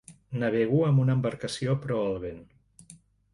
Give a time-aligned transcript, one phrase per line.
[0.43, 2.41] Navego amb una embarcació proa al vent.